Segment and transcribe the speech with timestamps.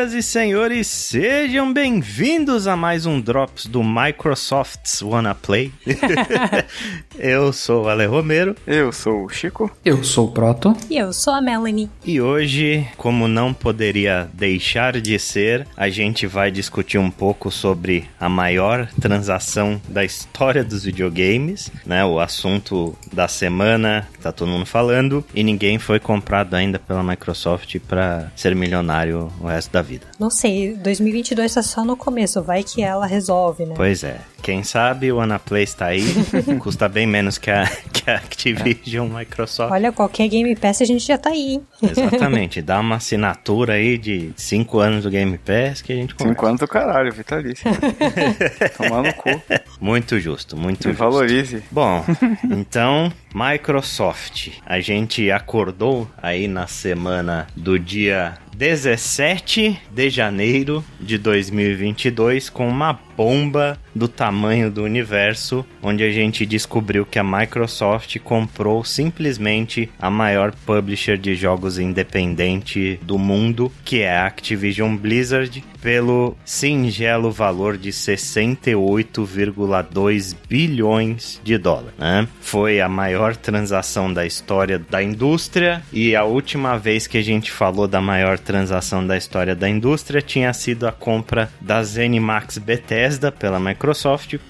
[0.00, 5.70] Senhoras e senhores, sejam bem-vindos a mais um Drops do Microsoft's Wanna Play.
[7.18, 8.56] eu sou o Ale Romero.
[8.66, 9.70] Eu sou o Chico.
[9.84, 10.74] Eu sou o Proto.
[10.88, 11.90] E eu sou a Melanie.
[12.02, 18.08] E hoje, como não poderia deixar de ser, a gente vai discutir um pouco sobre
[18.18, 22.02] a maior transação da história dos videogames, né?
[22.06, 27.02] O assunto da semana que tá todo mundo falando e ninguém foi comprado ainda pela
[27.02, 29.89] Microsoft para ser milionário o resto da vida.
[30.18, 33.74] Não sei, 2022 tá só no começo, vai que ela resolve, né?
[33.76, 34.18] Pois é.
[34.42, 36.02] Quem sabe o Anaplay está aí,
[36.60, 39.70] custa bem menos que a, que a Activision Microsoft.
[39.72, 41.66] Olha, qualquer Game Pass a gente já tá aí, hein?
[41.90, 46.34] Exatamente, dá uma assinatura aí de 5 anos do Game Pass que a gente conversa.
[46.40, 47.70] 5 anos do caralho, vitalício.
[48.76, 49.28] Tomar no cu.
[49.80, 51.04] Muito justo, muito Me justo.
[51.04, 51.62] valorize.
[51.70, 52.04] Bom,
[52.50, 54.48] então, Microsoft.
[54.66, 62.92] A gente acordou aí na semana do dia 17 de janeiro de 2022 com uma
[63.16, 70.08] bomba do tamanho do universo, onde a gente descobriu que a Microsoft comprou simplesmente a
[70.10, 77.78] maior publisher de jogos independente do mundo, que é a Activision Blizzard, pelo singelo valor
[77.78, 81.98] de 68,2 bilhões de dólares.
[81.98, 82.28] Né?
[82.40, 87.50] Foi a maior transação da história da indústria e a última vez que a gente
[87.50, 93.32] falou da maior transação da história da indústria tinha sido a compra da ZeniMax Bethesda
[93.32, 93.79] pela Microsoft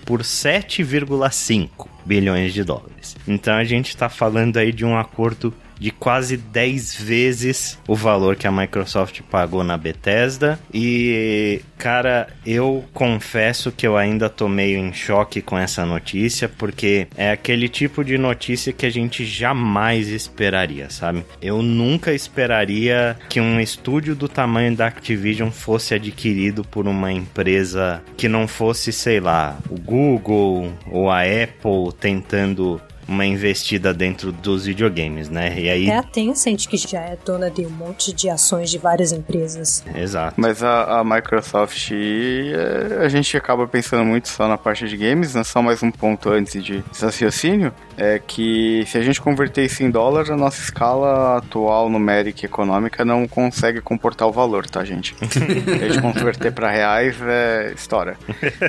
[0.04, 3.16] por 7,5 bilhões de dólares.
[3.28, 8.36] Então a gente está falando aí de um acordo de quase 10 vezes o valor
[8.36, 10.60] que a Microsoft pagou na Bethesda.
[10.72, 17.08] E, cara, eu confesso que eu ainda tô meio em choque com essa notícia, porque
[17.16, 21.24] é aquele tipo de notícia que a gente jamais esperaria, sabe?
[21.40, 28.02] Eu nunca esperaria que um estúdio do tamanho da Activision fosse adquirido por uma empresa
[28.16, 32.80] que não fosse, sei lá, o Google ou a Apple tentando
[33.10, 35.58] uma investida dentro dos videogames, né?
[35.58, 35.88] E aí.
[35.88, 39.84] É a Tencent que já é dona de um monte de ações de várias empresas.
[39.94, 40.40] Exato.
[40.40, 45.34] Mas a, a Microsoft, é, a gente acaba pensando muito só na parte de games,
[45.34, 45.42] né?
[45.42, 49.90] Só mais um ponto antes de raciocínio, é que se a gente converter isso em
[49.90, 55.16] dólar, a nossa escala atual numérica e econômica não consegue comportar o valor, tá, gente?
[55.28, 55.38] Se
[55.84, 58.16] a gente converter para reais, é história.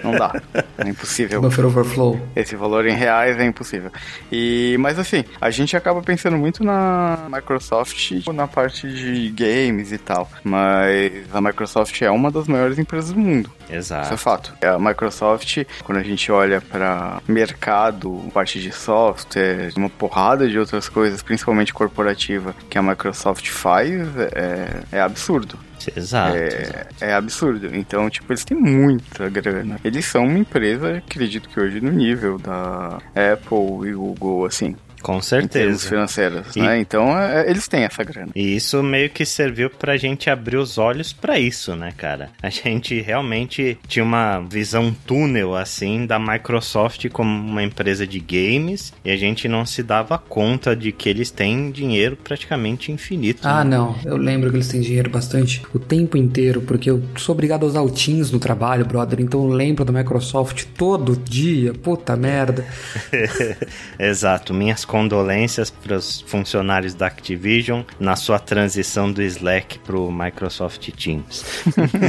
[0.04, 0.42] Não dá.
[0.78, 1.42] É impossível.
[1.42, 2.20] Buffer Overflow.
[2.36, 3.92] Esse valor em reais é impossível.
[4.32, 9.98] E, mas assim, a gente acaba pensando muito na Microsoft na parte de games e
[9.98, 10.30] tal.
[10.44, 13.52] Mas a Microsoft é uma das maiores empresas do mundo.
[13.66, 14.18] Isso é Exato.
[14.18, 14.54] fato.
[14.62, 20.88] A Microsoft, quando a gente olha para mercado, parte de software, uma porrada de outras
[20.88, 23.92] coisas, principalmente corporativa, que a Microsoft faz,
[24.34, 25.58] é, é absurdo.
[25.96, 26.38] Exato.
[26.38, 27.70] É, é absurdo.
[27.76, 29.80] Então, tipo, eles têm muita grana.
[29.84, 35.18] Eles são uma empresa, acredito que hoje, no nível da Apple e Google, assim, Com
[35.18, 35.90] em termos certeza.
[35.90, 36.80] financeiros, E- né?
[36.80, 38.32] Então, é, eles têm essa grana.
[38.36, 42.30] E isso meio que serviu pra gente abrir os olhos pra isso, né, cara?
[42.42, 48.94] A gente realmente tinha uma visão túnel, assim, da Microsoft como uma empresa de games
[49.04, 53.42] e a gente não se dava conta de que eles têm dinheiro praticamente infinito.
[53.48, 53.76] Ah, né?
[53.78, 53.96] não.
[54.06, 57.68] Eu lembro que eles têm dinheiro bastante o tempo inteiro, porque eu sou obrigado a
[57.68, 59.20] usar o Teams no trabalho, brother.
[59.20, 61.74] Então eu lembro da Microsoft todo dia.
[61.74, 62.66] Puta merda.
[64.00, 64.54] Exato.
[64.54, 71.46] Minhas condolências para os funcionários da Activision na sua transição do Slack pro Microsoft Teams.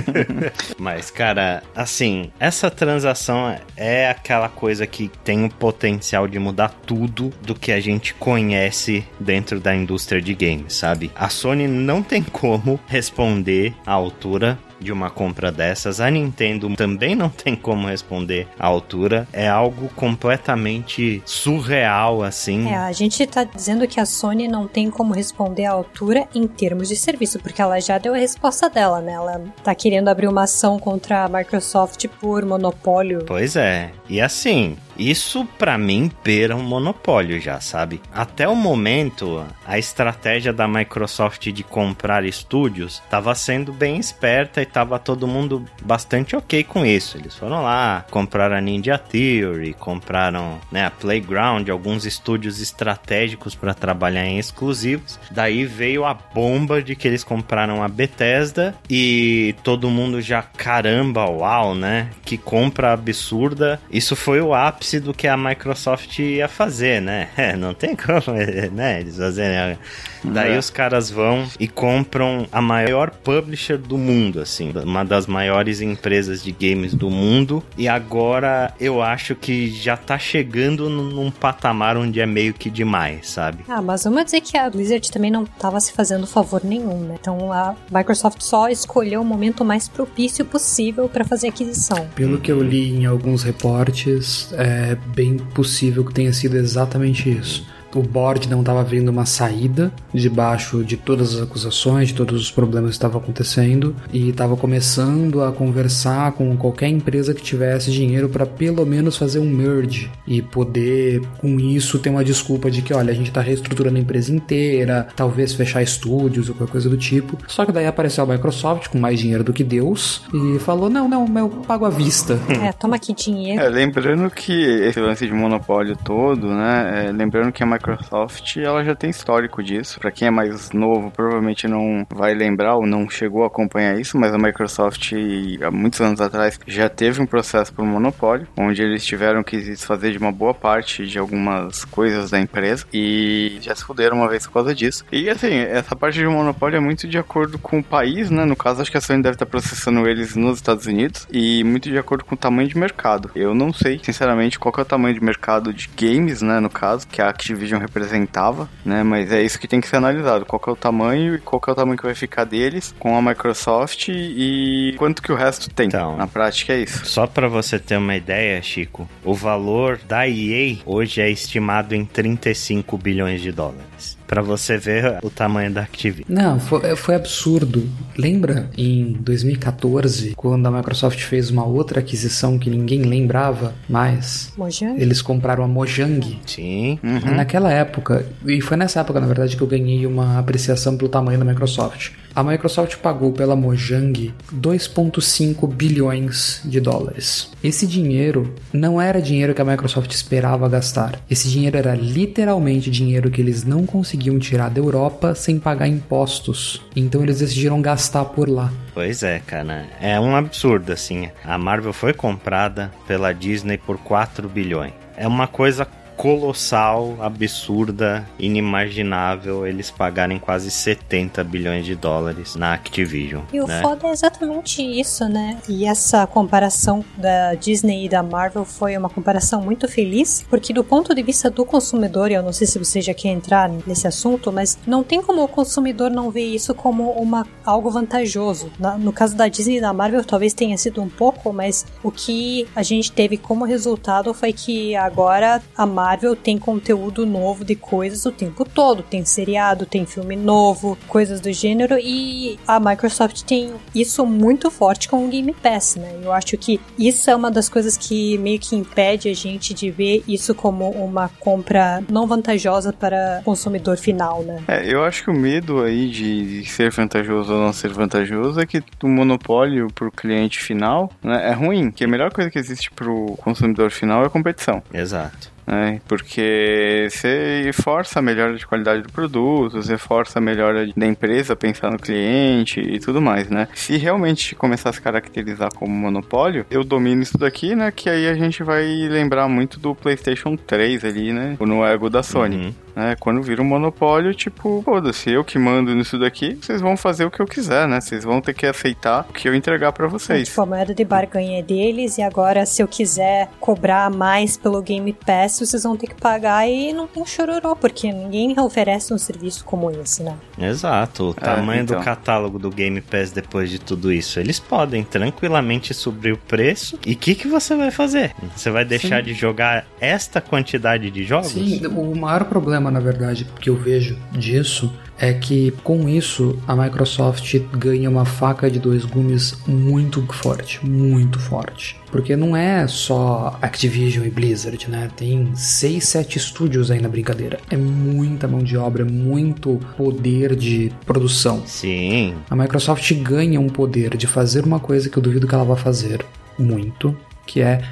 [0.76, 7.32] Mas, cara, assim, essa transação é aquela coisa que tem o potencial de mudar tudo
[7.42, 11.12] do que a gente conhece dentro da indústria de games, sabe?
[11.14, 16.00] A Sony não tem como responder à altura de uma compra dessas.
[16.00, 19.26] A Nintendo também não tem como responder à altura.
[19.32, 22.68] É algo completamente surreal, assim.
[22.68, 26.46] É, a gente tá dizendo que a Sony não tem como responder à altura em
[26.46, 29.12] termos de serviço, porque ela já deu a resposta dela, né?
[29.12, 33.24] Ela tá querendo abrir uma ação contra a Microsoft por monopólio.
[33.26, 33.90] Pois é.
[34.08, 38.00] E assim, isso pra mim beira um monopólio já, sabe?
[38.12, 44.66] Até o momento, a estratégia da Microsoft de comprar estúdios estava sendo bem esperta e
[44.66, 47.16] tava todo mundo bastante ok com isso.
[47.16, 53.74] Eles foram lá, compraram a Ninja Theory, compraram né, a Playground, alguns estúdios estratégicos para
[53.74, 55.18] trabalhar em exclusivos.
[55.30, 61.28] Daí veio a bomba de que eles compraram a Bethesda e todo mundo já caramba,
[61.28, 62.10] uau, né?
[62.24, 63.80] Que compra absurda.
[63.90, 67.28] Isso foi o ápice ápice do que a Microsoft ia fazer, né?
[67.42, 68.36] É, não tem como,
[68.72, 69.00] né?
[69.00, 69.76] Eles fazerem.
[70.22, 70.58] Daí é.
[70.58, 76.42] os caras vão e compram a maior publisher do mundo, assim, uma das maiores empresas
[76.42, 77.64] de games do mundo.
[77.76, 83.30] E agora eu acho que já tá chegando num patamar onde é meio que demais,
[83.30, 83.64] sabe?
[83.68, 87.16] Ah, mas vamos dizer que a Blizzard também não tava se fazendo favor nenhum, né?
[87.20, 92.06] Então a Microsoft só escolheu o momento mais propício possível para fazer aquisição.
[92.14, 94.71] Pelo que eu li em alguns reportes, é
[95.14, 97.66] bem possível que tenha sido exatamente isso
[97.98, 102.50] o board não estava vendo uma saída debaixo de todas as acusações, de todos os
[102.50, 108.28] problemas que estavam acontecendo e estava começando a conversar com qualquer empresa que tivesse dinheiro
[108.28, 112.94] para pelo menos fazer um merge e poder com isso ter uma desculpa de que
[112.94, 116.96] olha a gente está reestruturando a empresa inteira, talvez fechar estúdios ou qualquer coisa do
[116.96, 117.36] tipo.
[117.46, 121.08] Só que daí apareceu a Microsoft com mais dinheiro do que Deus e falou não
[121.08, 122.38] não eu pago à vista.
[122.62, 123.62] É toma aqui dinheiro.
[123.62, 127.06] É, lembrando que esse lance de monopólio todo, né?
[127.06, 129.98] É, lembrando que a Microsoft, ela já tem histórico disso.
[129.98, 134.16] Para quem é mais novo, provavelmente não vai lembrar ou não chegou a acompanhar isso,
[134.16, 135.12] mas a Microsoft,
[135.60, 140.12] há muitos anos atrás, já teve um processo por monopólio, onde eles tiveram que desfazer
[140.12, 144.46] de uma boa parte de algumas coisas da empresa e já se fuderam uma vez
[144.46, 145.04] por causa disso.
[145.10, 148.44] E assim, essa parte de monopólio é muito de acordo com o país, né?
[148.44, 151.90] No caso, acho que a Sony deve estar processando eles nos Estados Unidos e muito
[151.90, 153.30] de acordo com o tamanho de mercado.
[153.34, 156.60] Eu não sei, sinceramente, qual é o tamanho de mercado de games, né?
[156.60, 159.02] No caso, que a Activision Activision representava, né?
[159.02, 160.44] Mas é isso que tem que ser analisado.
[160.44, 163.22] Qual é o tamanho e qual é o tamanho que vai ficar deles com a
[163.22, 165.86] Microsoft e quanto que o resto tem.
[165.86, 167.04] Então, na prática é isso.
[167.06, 172.04] Só para você ter uma ideia, Chico, o valor da EA hoje é estimado em
[172.04, 176.24] 35 bilhões de dólares para você ver o tamanho da Activision.
[176.26, 177.86] Não, foi, foi absurdo.
[178.16, 184.50] Lembra em 2014, quando a Microsoft fez uma outra aquisição que ninguém lembrava mais?
[184.56, 184.98] Mojang?
[184.98, 186.40] Eles compraram a Mojang.
[186.46, 186.98] Sim.
[187.04, 187.34] Uhum.
[187.34, 191.38] Naquela época, e foi nessa época, na verdade, que eu ganhei uma apreciação pelo tamanho
[191.38, 192.12] da Microsoft.
[192.34, 197.50] A Microsoft pagou pela Mojang 2,5 bilhões de dólares.
[197.62, 201.20] Esse dinheiro não era dinheiro que a Microsoft esperava gastar.
[201.30, 206.82] Esse dinheiro era literalmente dinheiro que eles não conseguiam tirar da Europa sem pagar impostos.
[206.96, 208.72] Então eles decidiram gastar por lá.
[208.94, 209.86] Pois é, cara.
[210.00, 211.28] É um absurdo, assim.
[211.44, 214.92] A Marvel foi comprada pela Disney por 4 bilhões.
[215.16, 215.86] É uma coisa
[216.16, 223.42] colossal, absurda, inimaginável eles pagarem quase 70 bilhões de dólares na Activision.
[223.52, 223.80] E o né?
[223.82, 225.58] foda é exatamente isso, né?
[225.68, 230.84] E essa comparação da Disney e da Marvel foi uma comparação muito feliz, porque do
[230.84, 234.06] ponto de vista do consumidor, e eu não sei se você já quer entrar nesse
[234.06, 238.70] assunto, mas não tem como o consumidor não ver isso como uma, algo vantajoso.
[238.98, 242.66] no caso da Disney e da Marvel, talvez tenha sido um pouco, mas o que
[242.74, 247.74] a gente teve como resultado foi que agora a Marvel Marvel tem conteúdo novo de
[247.74, 249.02] coisas o tempo todo.
[249.02, 251.96] Tem seriado, tem filme novo, coisas do gênero.
[251.98, 256.20] E a Microsoft tem isso muito forte com o Game Pass, né?
[256.22, 259.90] Eu acho que isso é uma das coisas que meio que impede a gente de
[259.90, 264.62] ver isso como uma compra não vantajosa para o consumidor final, né?
[264.68, 268.66] É, eu acho que o medo aí de ser vantajoso ou não ser vantajoso é
[268.66, 271.90] que o monopólio para o cliente final né, é ruim.
[271.90, 274.82] Que a melhor coisa que existe para o consumidor final é a competição.
[274.92, 276.00] Exato né?
[276.08, 281.56] Porque você força a melhora de qualidade do produto, você força a melhora da empresa
[281.56, 283.68] pensar no cliente e tudo mais, né?
[283.74, 287.90] Se realmente começar a se caracterizar como monopólio, eu domino isso daqui, né?
[287.90, 291.56] Que aí a gente vai lembrar muito do PlayStation 3 ali, né?
[291.60, 292.56] No ego da Sony.
[292.56, 292.74] Uhum.
[292.94, 293.16] Né?
[293.18, 297.30] Quando vira um monopólio, tipo, foda-se, eu que mando nisso daqui, vocês vão fazer o
[297.30, 298.00] que eu quiser, né?
[298.00, 300.48] Vocês vão ter que aceitar o que eu entregar para vocês.
[300.48, 304.82] tipo, a moeda de barganha é deles e agora se eu quiser cobrar mais pelo
[304.82, 309.18] Game Pass, vocês vão ter que pagar e não tem chororô, porque ninguém oferece um
[309.18, 310.36] serviço como esse, né?
[310.58, 311.30] Exato.
[311.30, 311.98] O é, tamanho então.
[311.98, 316.98] do catálogo do Game Pass depois de tudo isso, eles podem tranquilamente subir o preço.
[317.06, 318.34] E o que, que você vai fazer?
[318.56, 319.24] Você vai deixar Sim.
[319.24, 321.52] de jogar esta quantidade de jogos?
[321.52, 326.58] Sim, o maior problema problema, na verdade, que eu vejo disso é que com isso
[326.66, 331.96] a Microsoft ganha uma faca de dois gumes muito forte, muito forte.
[332.10, 335.08] Porque não é só Activision e Blizzard, né?
[335.16, 337.60] Tem seis, sete estúdios aí na brincadeira.
[337.70, 341.62] É muita mão de obra, muito poder de produção.
[341.66, 342.34] Sim.
[342.50, 345.76] A Microsoft ganha um poder de fazer uma coisa que eu duvido que ela vá
[345.76, 346.24] fazer
[346.58, 347.82] muito, que é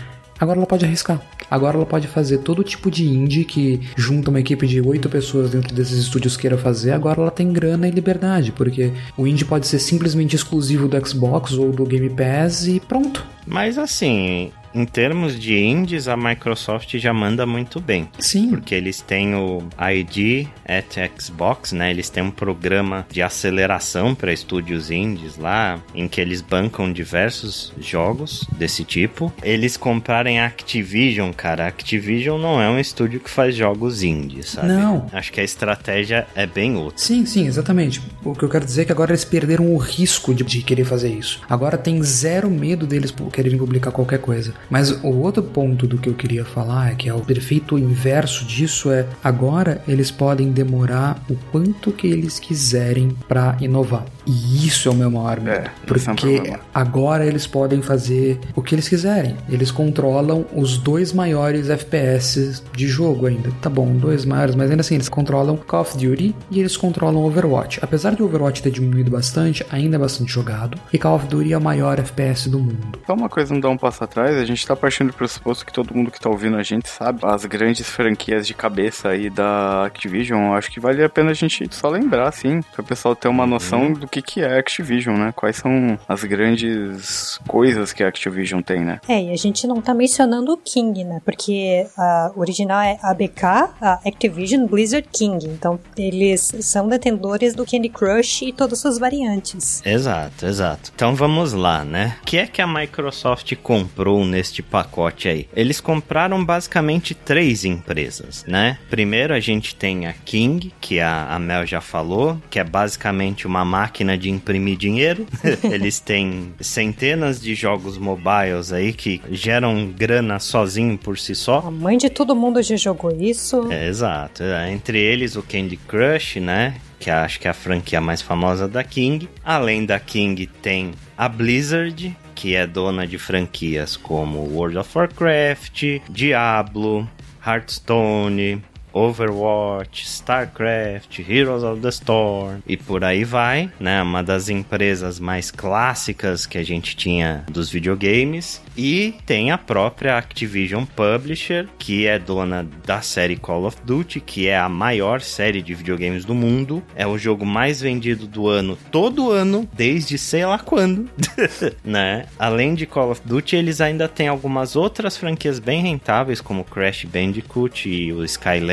[0.41, 1.21] agora ela pode arriscar.
[1.51, 5.51] Agora ela pode fazer todo tipo de indie que junta uma equipe de oito pessoas
[5.51, 6.93] dentro desses estúdios queira fazer.
[6.93, 11.53] Agora ela tem grana e liberdade, porque o indie pode ser simplesmente exclusivo do Xbox
[11.53, 13.25] ou do Game Pass e pronto.
[13.47, 18.09] Mas assim, em termos de indies, a Microsoft já manda muito bem.
[18.19, 18.51] Sim.
[18.51, 21.91] Porque eles têm o ID at Xbox, né?
[21.91, 27.73] Eles têm um programa de aceleração para estúdios indies lá, em que eles bancam diversos
[27.81, 29.33] jogos desse tipo.
[29.43, 31.65] Eles comprarem a Activision, cara.
[31.65, 34.69] A Activision não é um estúdio que faz jogos indies, sabe?
[34.69, 35.07] Não.
[35.13, 36.99] Acho que a estratégia é bem outra.
[36.99, 38.01] Sim, sim, exatamente.
[38.25, 40.85] O que eu quero dizer é que agora eles perderam o risco de, de querer
[40.85, 41.41] fazer isso.
[41.49, 44.55] Agora tem zero medo deles quererem publicar qualquer coisa.
[44.69, 48.45] Mas o outro ponto do que eu queria falar é que é o perfeito inverso
[48.45, 54.05] disso é agora eles podem demorar o quanto que eles quiserem para inovar.
[54.27, 55.67] E isso é o meu maior medo.
[55.67, 59.37] É, porque é um agora eles podem fazer o que eles quiserem.
[59.49, 63.51] Eles controlam os dois maiores FPS de jogo ainda.
[63.61, 67.25] Tá bom, dois maiores, mas ainda assim eles controlam Call of Duty e eles controlam
[67.25, 67.81] Overwatch.
[67.83, 70.79] Apesar de Overwatch ter diminuído bastante, ainda é bastante jogado.
[70.93, 72.99] E Call of Duty é o maior FPS do mundo.
[73.07, 75.73] Só uma coisa não dá um passo atrás, a gente tá partindo do pressuposto que
[75.73, 79.87] todo mundo que tá ouvindo a gente sabe as grandes franquias de cabeça aí da
[79.87, 80.55] Activision.
[80.55, 83.47] Acho que vale a pena a gente só lembrar, assim, para o pessoal ter uma
[83.47, 85.33] noção do que, que é Activision, né?
[85.35, 89.01] Quais são as grandes coisas que a Activision tem, né?
[89.09, 91.21] É, e a gente não tá mencionando o King, né?
[91.25, 93.45] Porque a original é ABK,
[93.81, 95.47] a Activision Blizzard King.
[95.47, 99.83] Então, eles são detentores do Candy Crush e todas suas variantes.
[99.85, 100.93] Exato, exato.
[100.95, 102.17] Então vamos lá, né?
[102.23, 105.47] O que é que a Microsoft comprou neste pacote aí?
[105.55, 108.79] Eles compraram basicamente três empresas, né?
[108.89, 113.47] Primeiro a gente tem a King, que a, a Mel já falou, que é basicamente
[113.47, 115.27] uma máquina de imprimir dinheiro.
[115.63, 121.59] Eles têm centenas de jogos mobiles aí que geram grana sozinho por si só.
[121.59, 123.71] A mãe de todo mundo já jogou isso.
[123.71, 124.43] É, exato.
[124.43, 126.77] É, Entre eles o Candy Crush, né?
[126.99, 129.29] Que acho que é a franquia mais famosa da King.
[129.45, 136.01] Além da King tem a Blizzard, que é dona de franquias como World of Warcraft,
[136.09, 137.07] Diablo,
[137.47, 144.03] Hearthstone, Overwatch, StarCraft, Heroes of the Storm e por aí vai, né?
[144.03, 148.61] Uma das empresas mais clássicas que a gente tinha dos videogames.
[148.77, 154.49] E tem a própria Activision Publisher, que é dona da série Call of Duty, que
[154.49, 156.83] é a maior série de videogames do mundo.
[156.95, 161.11] É o jogo mais vendido do ano, todo ano, desde sei lá quando,
[161.85, 162.27] né?
[162.39, 167.05] Além de Call of Duty, eles ainda têm algumas outras franquias bem rentáveis, como Crash
[167.05, 168.25] Bandicoot e o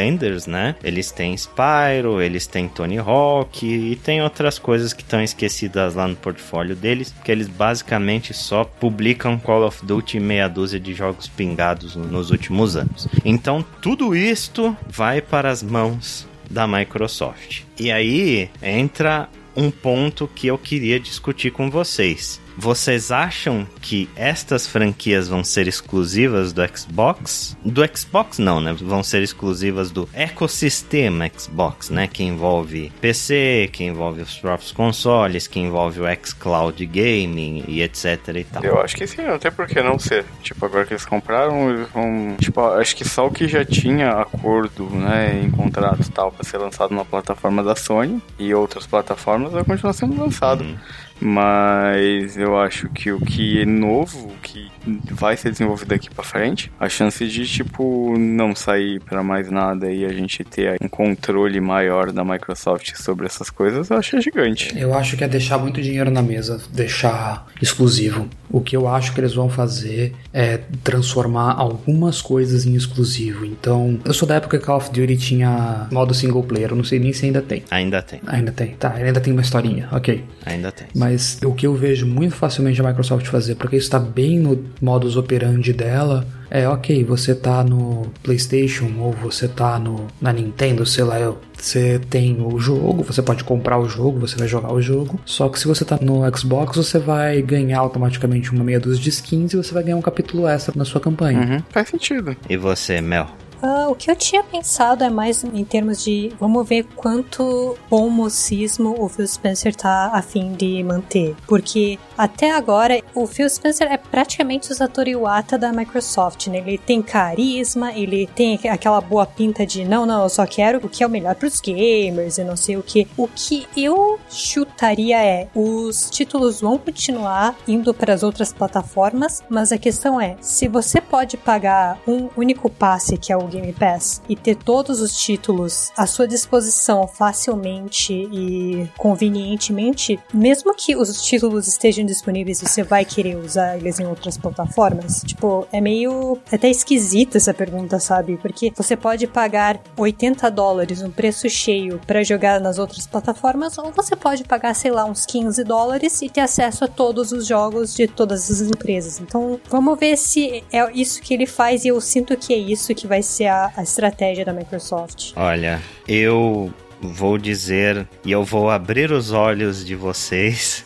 [0.08, 0.76] Skylanders, né?
[0.84, 6.08] Eles têm Spyro, eles têm Tony Hawk e tem outras coisas que estão esquecidas lá
[6.08, 10.94] no portfólio deles, que eles basicamente só publicam Call of Duty e meia dúzia de
[10.94, 13.08] jogos pingados nos últimos anos.
[13.26, 17.64] Então, tudo isto vai para as mãos da Microsoft.
[17.78, 22.40] E aí entra um ponto que eu queria discutir com vocês.
[22.58, 27.56] Vocês acham que estas franquias vão ser exclusivas do Xbox?
[27.64, 28.74] Do Xbox não, né?
[28.74, 32.08] Vão ser exclusivas do ecossistema Xbox, né?
[32.08, 38.28] Que envolve PC, que envolve os próprios consoles, que envolve o xCloud Gaming e etc
[38.36, 38.64] e tal.
[38.64, 40.26] Eu acho que sim, não tem por que não ser.
[40.42, 42.36] Tipo, agora que eles compraram, eles vão.
[42.40, 46.44] Tipo, acho que só o que já tinha acordo, né, em contrato e tal, pra
[46.44, 50.64] ser lançado na plataforma da Sony e outras plataformas vai continuar sendo lançado.
[50.64, 50.78] Uhum.
[51.20, 54.72] Mas eu acho que o que é novo, o que
[55.12, 59.92] vai ser desenvolvido daqui pra frente, a chance de, tipo, não sair pra mais nada
[59.92, 64.22] e a gente ter um controle maior da Microsoft sobre essas coisas, eu acho é
[64.22, 64.74] gigante.
[64.78, 68.28] Eu acho que é deixar muito dinheiro na mesa, deixar exclusivo.
[68.50, 73.46] O que eu acho que eles vão fazer é transformar algumas coisas em exclusivo.
[73.46, 76.84] Então, eu sou da época que Call of Duty tinha modo single player, eu não
[76.84, 77.64] sei nem se ainda tem.
[77.70, 80.24] Ainda tem, Ainda tem, tá, ainda tem uma historinha, ok.
[80.46, 80.88] ainda tem.
[80.96, 84.56] Mas o que eu vejo muito facilmente a Microsoft fazer, porque isso está bem no
[84.82, 90.86] modus operandi dela, é ok, você tá no PlayStation ou você tá no, na Nintendo,
[90.86, 94.72] sei lá, eu- você tem o jogo, você pode comprar o jogo, você vai jogar
[94.72, 95.20] o jogo.
[95.26, 99.10] Só que se você tá no Xbox, você vai ganhar automaticamente uma meia dúzia de
[99.10, 101.40] skins e você vai ganhar um capítulo extra na sua campanha.
[101.40, 102.36] Uhum, faz sentido.
[102.48, 103.28] E você, Mel?
[103.62, 108.10] Ah, o que eu tinha pensado é mais em termos de vamos ver quanto bom
[108.10, 111.36] mocismo o Phil Spencer tá a fim de manter.
[111.48, 116.60] Porque até agora o Phil Spencer é praticamente o Satoru Iwata da Microsoft, né?
[116.60, 120.90] Ele tem carisma, ele tem aquela boa pinta de não, não, eu só quero o
[120.90, 123.08] que é o melhor pros gamers e não sei o que.
[123.18, 129.72] O que eu chutaria é os títulos vão continuar indo para as outras plataformas, mas
[129.72, 133.74] a questão é, se você pode pagar um único passe, que é o o Game
[133.74, 141.22] Pass e ter todos os títulos à sua disposição facilmente e convenientemente, mesmo que os
[141.22, 145.22] títulos estejam disponíveis, você vai querer usar eles em outras plataformas?
[145.26, 148.38] Tipo, é meio até esquisita essa pergunta, sabe?
[148.38, 153.92] Porque você pode pagar 80 dólares, um preço cheio, para jogar nas outras plataformas, ou
[153.92, 157.94] você pode pagar, sei lá, uns 15 dólares e ter acesso a todos os jogos
[157.94, 159.20] de todas as empresas.
[159.20, 162.94] Então, vamos ver se é isso que ele faz e eu sinto que é isso
[162.94, 165.34] que vai ser a, a estratégia da Microsoft.
[165.36, 170.84] Olha, eu vou dizer e eu vou abrir os olhos de vocês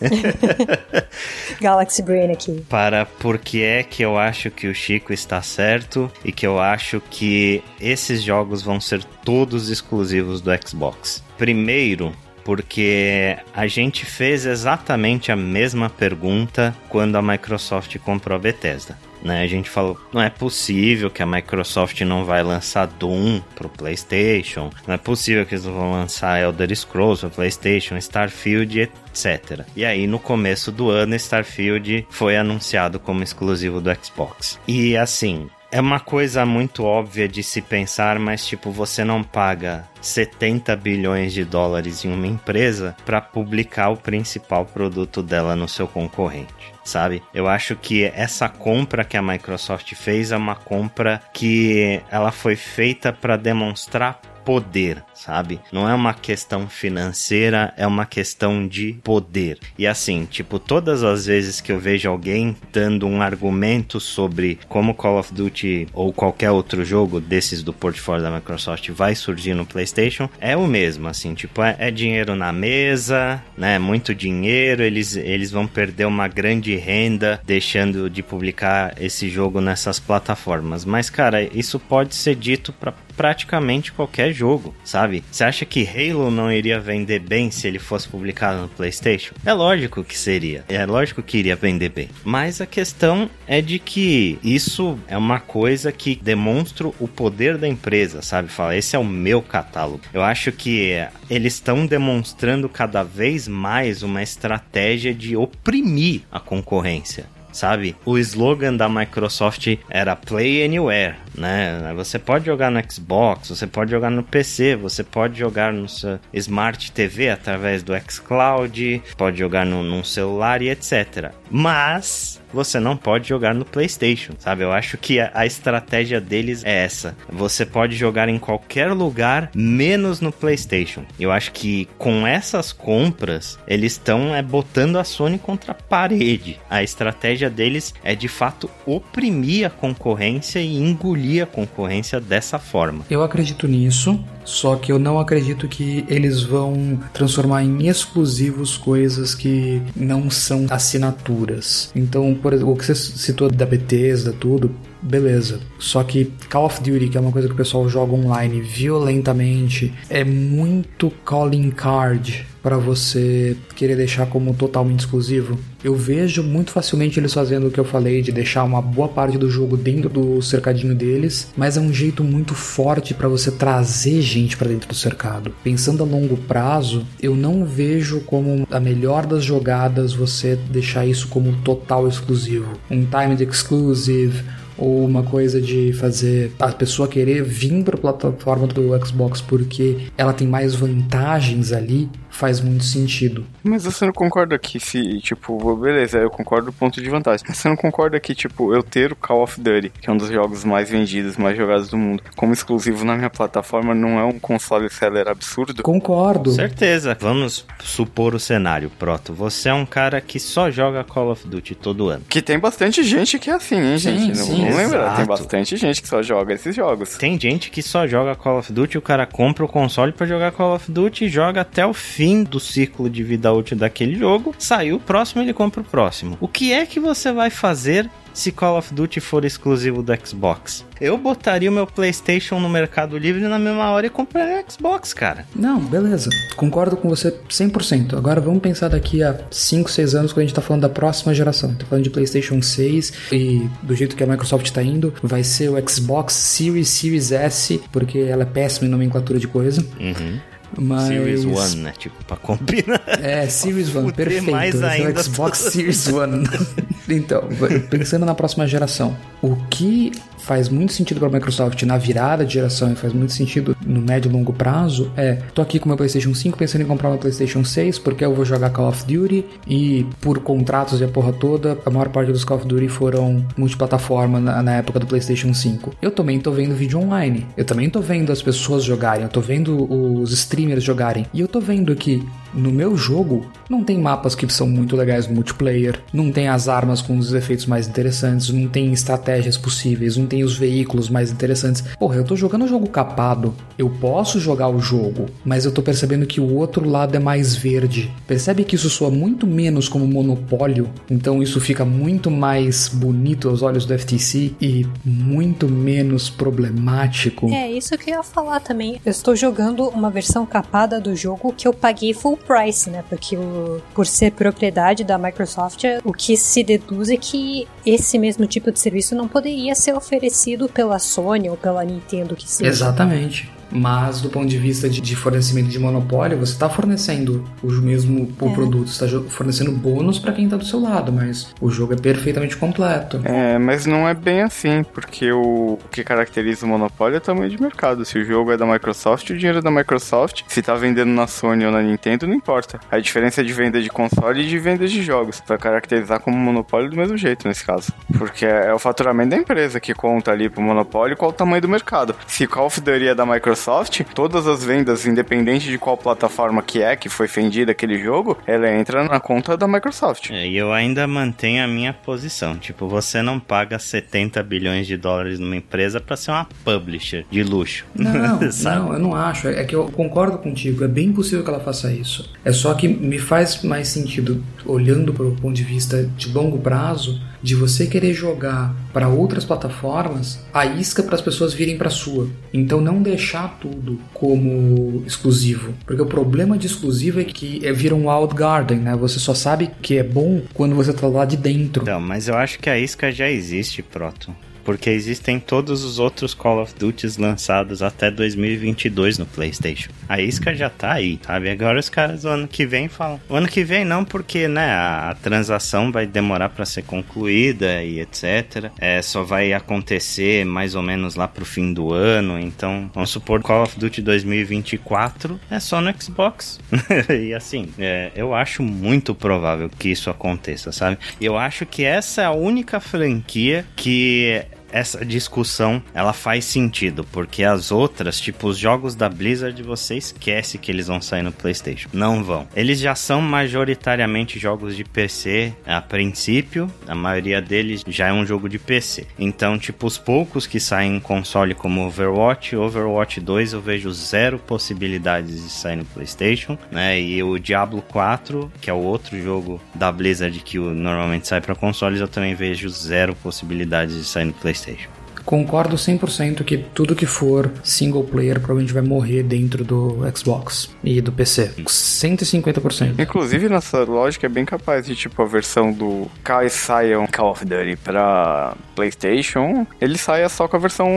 [1.62, 2.66] Galaxy Brain aqui.
[2.70, 7.02] para porque é que eu acho que o Chico está certo e que eu acho
[7.10, 11.24] que esses jogos vão ser todos exclusivos do Xbox.
[11.38, 18.98] Primeiro, porque a gente fez exatamente a mesma pergunta quando a Microsoft comprou a Bethesda.
[19.22, 23.70] Né, a gente falou, não é possível que a Microsoft não vai lançar Doom pro
[23.70, 29.66] PlayStation, não é possível que eles vão lançar Elder Scrolls pro PlayStation, Starfield, etc.
[29.76, 34.60] E aí no começo do ano Starfield foi anunciado como exclusivo do Xbox.
[34.68, 39.88] E assim, é uma coisa muito óbvia de se pensar, mas tipo, você não paga
[40.02, 45.88] 70 bilhões de dólares em uma empresa para publicar o principal produto dela no seu
[45.88, 47.24] concorrente, sabe?
[47.34, 52.56] Eu acho que essa compra que a Microsoft fez é uma compra que ela foi
[52.56, 55.60] feita para demonstrar poder, sabe?
[55.72, 59.60] Não é uma questão financeira, é uma questão de poder.
[59.78, 64.94] E assim, tipo, todas as vezes que eu vejo alguém dando um argumento sobre como
[64.94, 69.66] Call of Duty ou qualquer outro jogo desses do portfólio da Microsoft vai surgir no
[69.66, 73.80] PlayStation, é o mesmo, assim, tipo, é, é dinheiro na mesa, né?
[73.80, 80.00] Muito dinheiro, eles, eles vão perder uma grande renda deixando de publicar esse jogo nessas
[80.00, 80.86] plataformas.
[80.86, 85.24] Mas, cara, isso pode ser dito para praticamente qualquer jogo, sabe?
[85.32, 89.34] Você acha que Halo não iria vender bem se ele fosse publicado no PlayStation?
[89.46, 90.64] É lógico que seria.
[90.68, 92.10] É lógico que iria vender bem.
[92.24, 97.68] Mas a questão é de que isso é uma coisa que demonstra o poder da
[97.68, 98.50] empresa, sabe?
[98.50, 100.02] Fala, esse é o meu catálogo.
[100.14, 100.92] Eu acho que
[101.30, 107.96] eles estão demonstrando cada vez mais uma estratégia de oprimir a concorrência sabe?
[108.06, 111.94] O slogan da Microsoft era Play Anywhere, né?
[111.96, 116.20] Você pode jogar no Xbox, você pode jogar no PC, você pode jogar no seu
[116.34, 121.32] Smart TV através do xCloud, pode jogar no, num celular e etc.
[121.50, 124.64] Mas você não pode jogar no PlayStation, sabe?
[124.64, 127.16] Eu acho que a, a, estratégia deles é essa.
[127.30, 131.04] Você pode jogar em qualquer lugar, menos no PlayStation.
[131.20, 136.60] Eu acho que com essas compras, eles estão é, botando a Sony contra a parede.
[136.70, 143.06] A estratégia deles é de fato oprimir a concorrência e engolir a concorrência dessa forma.
[143.10, 144.20] Eu acredito nisso.
[144.44, 150.66] Só que eu não acredito que eles vão transformar em exclusivos coisas que não são
[150.70, 151.92] assinaturas.
[151.96, 155.60] Então, por exemplo, o que você citou da Bethesda, tudo, beleza.
[155.80, 159.94] Só que Call of Duty, que é uma coisa que o pessoal joga online violentamente,
[160.10, 165.58] é muito calling card para você querer deixar como totalmente exclusivo.
[165.84, 169.38] Eu vejo muito facilmente eles fazendo o que eu falei de deixar uma boa parte
[169.38, 174.22] do jogo dentro do cercadinho deles, mas é um jeito muito forte para você trazer
[174.22, 175.52] gente para dentro do cercado.
[175.64, 181.28] Pensando a longo prazo, eu não vejo como a melhor das jogadas você deixar isso
[181.30, 182.74] como total exclusivo.
[182.90, 184.44] Um timed exclusive
[184.78, 189.98] ou uma coisa de fazer a pessoa querer vir para a plataforma do Xbox porque
[190.18, 193.46] ela tem mais vantagens ali, faz muito sentido.
[193.64, 197.46] Mas você não concorda que se, tipo, beleza, eu concordo do ponto de vantagem.
[197.48, 200.18] Mas você não concorda que, tipo, eu ter o Call of Duty, que é um
[200.18, 204.24] dos jogos mais vendidos, mais jogados do mundo, como exclusivo na minha plataforma, não é
[204.24, 205.84] um console seller absurdo?
[205.84, 206.50] Concordo.
[206.50, 207.16] Com certeza.
[207.20, 209.34] Vamos supor o cenário, Proto.
[209.34, 212.24] Você é um cara que só joga Call of Duty todo ano.
[212.30, 214.38] Que tem bastante gente que é assim, hein, Sim, gente?
[214.38, 215.12] sim, não, não lembra?
[215.16, 217.18] Tem bastante gente que só joga esses jogos.
[217.18, 220.52] Tem gente que só joga Call of Duty, o cara compra o console pra jogar
[220.52, 224.54] Call of Duty e joga até o fim do ciclo de vida útil daquele jogo.
[224.60, 226.38] Saiu o próximo, ele compra o próximo.
[226.40, 230.86] O que é que você vai fazer se Call of Duty for exclusivo do Xbox?
[231.00, 235.14] Eu botaria o meu PlayStation no Mercado Livre na mesma hora e compraria o Xbox,
[235.14, 235.48] cara.
[235.56, 236.30] Não, beleza.
[236.56, 238.16] Concordo com você 100%.
[238.16, 241.34] Agora vamos pensar daqui a 5, 6 anos quando a gente tá falando da próxima
[241.34, 241.74] geração.
[241.74, 245.70] Tá falando de PlayStation 6 e do jeito que a Microsoft tá indo, vai ser
[245.70, 249.84] o Xbox Series, Series S, porque ela é péssima em nomenclatura de coisa.
[250.00, 250.40] Uhum.
[250.78, 251.08] Mas...
[251.08, 251.94] Series One, né?
[251.98, 253.02] Tipo, pra combinar.
[253.22, 254.52] É, Series One, perfeito.
[254.52, 255.58] mais Esse ainda Xbox.
[255.60, 256.48] Series One.
[257.10, 257.44] Então,
[257.90, 262.54] pensando na próxima geração, o que faz muito sentido para a Microsoft na virada de
[262.54, 265.98] geração e faz muito sentido no médio e longo prazo é: tô aqui com meu
[265.98, 269.46] PlayStation 5 pensando em comprar uma PlayStation 6 porque eu vou jogar Call of Duty
[269.68, 273.46] e por contratos e a porra toda, a maior parte dos Call of Duty foram
[273.56, 275.96] multiplataforma na, na época do PlayStation 5.
[276.02, 279.42] Eu também tô vendo vídeo online, eu também tô vendo as pessoas jogarem, eu tô
[279.42, 281.26] vendo os streamers jogarem.
[281.34, 285.28] E eu tô vendo que no meu jogo não tem mapas que são muito legais
[285.28, 290.18] no multiplayer, não tem as armas com os efeitos mais interessantes, não tem estratégias possíveis,
[290.18, 291.84] não tem os veículos mais interessantes.
[292.00, 295.82] Porra, eu tô jogando o jogo capado, eu posso jogar o jogo, mas eu tô
[295.82, 298.10] percebendo que o outro lado é mais verde.
[298.26, 303.62] Percebe que isso soa muito menos como monopólio, então isso fica muito mais bonito aos
[303.62, 307.50] olhos do FTC e muito menos problemático.
[307.50, 309.02] É, isso que eu ia falar também.
[309.06, 313.04] Eu estou jogando uma versão capada do jogo que eu paguei full price, né?
[313.10, 318.48] Porque o, por ser propriedade da Microsoft, o que se deduz é que esse mesmo
[318.48, 320.21] tipo de serviço não poderia ser oferecido
[320.70, 322.70] pela Sony ou pela Nintendo que seja.
[322.70, 323.50] Exatamente.
[323.72, 328.30] Mas do ponto de vista de, de fornecimento de monopólio, você está fornecendo o mesmo
[328.40, 328.54] o é.
[328.54, 332.58] produto, está fornecendo bônus para quem está do seu lado, mas o jogo é perfeitamente
[332.58, 333.22] completo.
[333.24, 337.22] É, mas não é bem assim, porque o, o que caracteriza o monopólio é o
[337.22, 338.04] tamanho de mercado.
[338.06, 340.44] Se o jogo é da Microsoft, o dinheiro é da Microsoft.
[340.48, 342.80] Se está vendendo na Sony ou na Nintendo, não importa.
[342.90, 345.42] A diferença é de venda de console e de venda de jogos.
[345.48, 347.92] Vai caracterizar como monopólio do mesmo jeito nesse caso.
[348.18, 351.62] Porque é, é o faturamento da empresa que conta ali pro monopólio qual o tamanho
[351.62, 352.16] do mercado.
[352.28, 356.64] Se Call of Duty é da Microsoft, Microsoft, todas as vendas, independente de qual plataforma
[356.64, 360.32] que é que foi vendida aquele jogo, ela entra na conta da Microsoft.
[360.32, 362.58] É, e eu ainda mantenho a minha posição.
[362.58, 367.44] Tipo, você não paga 70 bilhões de dólares numa empresa para ser uma publisher de
[367.44, 367.86] luxo.
[367.94, 369.48] Não, não, eu não acho.
[369.48, 370.84] É que eu concordo contigo.
[370.84, 372.28] É bem possível que ela faça isso.
[372.44, 376.58] É só que me faz mais sentido, olhando para o ponto de vista de longo
[376.58, 381.90] prazo, de você querer jogar para outras plataformas a isca para as pessoas virem para
[381.90, 382.28] sua.
[382.54, 387.96] Então não deixar tudo como exclusivo, porque o problema de exclusivo é que é vira
[387.96, 388.96] um wild garden, né?
[388.96, 391.84] Você só sabe que é bom quando você tá lá de dentro.
[391.84, 394.32] Então, mas eu acho que a isca já existe, Proto
[394.64, 399.92] porque existem todos os outros Call of Duties lançados até 2022 no PlayStation.
[400.08, 401.50] A isca já tá aí, sabe?
[401.50, 403.20] Agora os caras o ano que vem falam.
[403.30, 408.00] O ano que vem não, porque, né, a, transação vai demorar para ser concluída e
[408.00, 408.72] etc.
[408.80, 412.40] É, só vai acontecer mais ou menos lá pro fim do ano.
[412.40, 416.60] Então, vamos supor Call of Duty 2024 é só no Xbox.
[417.10, 420.98] e assim, é, eu acho muito provável que isso aconteça, sabe?
[421.20, 427.44] Eu acho que essa é a única franquia que essa discussão ela faz sentido, porque
[427.44, 431.90] as outras, tipo os jogos da Blizzard, você esquece que eles vão sair no PlayStation.
[431.94, 432.48] Não vão.
[432.56, 438.26] Eles já são majoritariamente jogos de PC a princípio, a maioria deles já é um
[438.26, 439.08] jogo de PC.
[439.18, 444.40] Então, tipo, os poucos que saem em console como Overwatch, Overwatch 2 eu vejo zero
[444.40, 447.00] possibilidades de sair no PlayStation, né?
[447.00, 451.56] E o Diablo 4, que é o outro jogo da Blizzard que normalmente sai para
[451.56, 454.61] consoles, eu também vejo zero possibilidades de sair no PlayStation.
[454.62, 454.90] PlayStation.
[455.24, 461.00] Concordo 100% que tudo que for single player provavelmente vai morrer dentro do Xbox e
[461.00, 461.52] do PC.
[461.68, 463.00] 150%.
[463.00, 467.46] Inclusive, nessa lógica é bem capaz de, tipo, a versão do Kai saia Call of
[467.46, 470.90] Duty pra PlayStation, ele saia só com a versão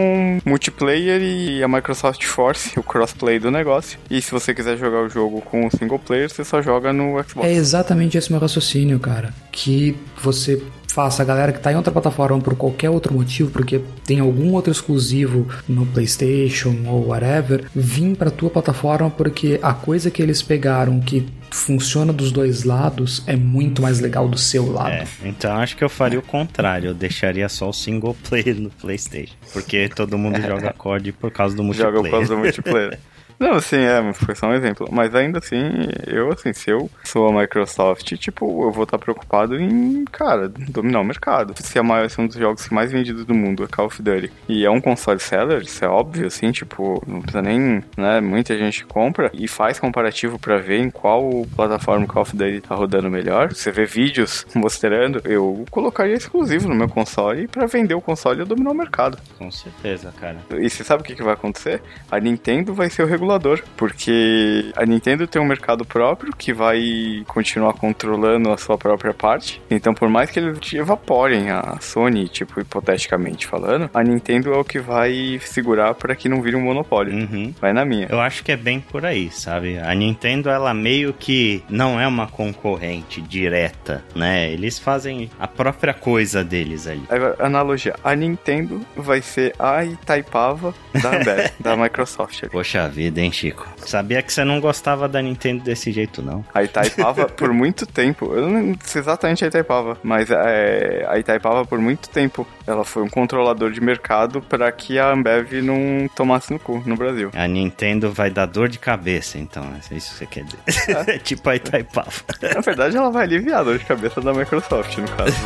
[0.43, 3.99] multiplayer e a Microsoft Force, o crossplay do negócio.
[4.11, 7.23] E se você quiser jogar o jogo com o single player, você só joga no
[7.23, 7.47] Xbox.
[7.47, 9.35] É exatamente esse meu raciocínio, cara.
[9.53, 10.63] Que você
[10.95, 14.53] faça a galera que está em outra plataforma por qualquer outro motivo, porque tem algum
[14.53, 20.41] outro exclusivo no PlayStation ou whatever, vir para tua plataforma porque a coisa que eles
[20.41, 24.93] pegaram que funciona dos dois lados é muito mais legal do seu lado.
[24.93, 28.71] É, então acho que eu faria o contrário, eu deixaria só o single player no
[28.71, 31.97] PlayStation, porque todo mundo joga COD por causa do multiplayer.
[31.97, 32.99] Joga por causa do multiplayer.
[33.39, 34.89] Não, assim, é, foi só um exemplo.
[34.91, 39.61] Mas ainda assim, eu, assim, se eu sou a Microsoft, tipo, eu vou estar preocupado
[39.61, 41.55] em, cara, dominar o mercado.
[41.57, 44.01] Se, é maior, se é um dos jogos mais vendidos do mundo é Call of
[44.01, 48.21] Duty e é um console seller, isso é óbvio, assim, tipo, não precisa nem, né,
[48.21, 52.75] muita gente compra e faz comparativo para ver em qual plataforma Call of Duty tá
[52.75, 53.53] rodando melhor.
[53.53, 58.45] Você vê vídeos mostrando, eu colocaria exclusivo no meu console para vender o console e
[58.45, 59.19] dominar o mercado.
[59.39, 60.39] Com certeza, cara.
[60.59, 61.83] E você sabe o que, que vai acontecer?
[62.11, 66.53] A Nintendo vai ser o regulador regulador, porque a Nintendo tem um mercado próprio que
[66.53, 69.61] vai continuar controlando a sua própria parte.
[69.71, 74.65] Então, por mais que eles evaporem a Sony, tipo, hipoteticamente falando, a Nintendo é o
[74.65, 77.15] que vai segurar para que não vire um monopólio.
[77.15, 77.55] Uhum.
[77.61, 78.07] Vai na minha.
[78.11, 79.79] Eu acho que é bem por aí, sabe?
[79.79, 84.53] A Nintendo, ela meio que não é uma concorrente direta, né?
[84.53, 87.03] Eles fazem a própria coisa deles ali.
[87.39, 87.95] Analogia.
[88.05, 92.43] A Nintendo vai ser a Itaipava da Ambev, da Microsoft.
[92.43, 92.51] ali.
[92.51, 93.67] Poxa vida, hein, Chico?
[93.79, 96.45] Sabia que você não gostava da Nintendo desse jeito, não.
[96.53, 101.65] A Itaipava, por muito tempo, eu não sei exatamente a Itaipava, mas é, a Itaipava,
[101.65, 106.53] por muito tempo, ela foi um controlador de mercado para que a Ambev não tomasse
[106.53, 107.31] no cu no Brasil.
[107.35, 109.65] A Nintendo vai dar dor de cabeça, então.
[109.91, 111.19] É isso que você quer dizer.
[111.23, 112.11] tipo a Itaipava.
[112.55, 115.37] Na verdade, ela vai aliviar a dor de cabeça da Microsoft, no caso.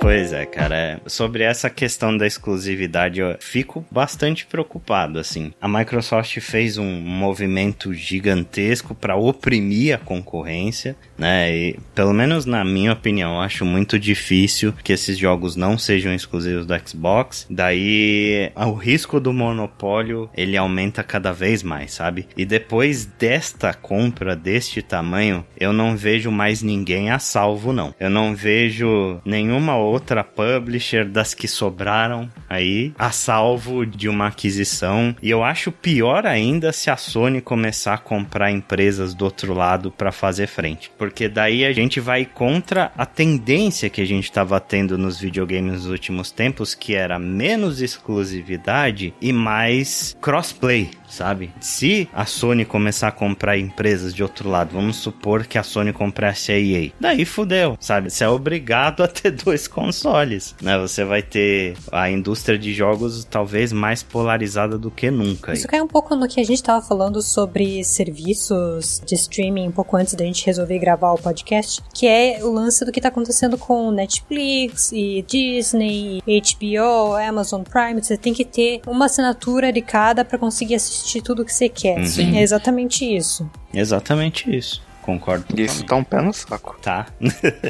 [0.03, 0.75] Pois é, cara.
[0.75, 0.99] é.
[1.07, 5.53] Sobre essa questão da exclusividade, eu fico bastante preocupado, assim.
[5.61, 11.55] A Microsoft fez um movimento gigantesco para oprimir a concorrência, né?
[11.55, 16.65] E, pelo menos na minha opinião, acho muito difícil que esses jogos não sejam exclusivos
[16.65, 17.47] do Xbox.
[17.49, 22.27] Daí, o risco do monopólio, ele aumenta cada vez mais, sabe?
[22.35, 27.95] E depois desta compra deste tamanho, eu não vejo mais ninguém a salvo, não.
[27.97, 29.92] Eu não vejo nenhuma outra
[30.23, 35.15] publisher das que sobraram aí a salvo de uma aquisição.
[35.21, 39.91] E eu acho pior ainda se a Sony começar a comprar empresas do outro lado
[39.91, 44.59] para fazer frente, porque daí a gente vai contra a tendência que a gente estava
[44.59, 51.51] tendo nos videogames nos últimos tempos, que era menos exclusividade e mais crossplay sabe?
[51.59, 55.93] Se a Sony começar a comprar empresas de outro lado, vamos supor que a Sony
[55.93, 58.09] comprasse a EA, daí fudeu, sabe?
[58.09, 60.77] Você é obrigado a ter dois consoles, né?
[60.79, 65.53] Você vai ter a indústria de jogos talvez mais polarizada do que nunca.
[65.53, 69.71] Isso cai um pouco no que a gente estava falando sobre serviços de streaming um
[69.71, 73.09] pouco antes da gente resolver gravar o podcast, que é o lance do que está
[73.09, 78.01] acontecendo com Netflix e Disney, HBO, Amazon Prime.
[78.01, 81.99] Você tem que ter uma assinatura de cada para conseguir assistir tudo que você quer.
[81.99, 82.05] Uhum.
[82.05, 82.37] Sim.
[82.37, 83.49] É exatamente isso.
[83.73, 84.81] Exatamente isso.
[85.01, 85.85] Concordo Isso totalmente.
[85.87, 86.77] tá um pé no saco.
[86.81, 87.07] Tá.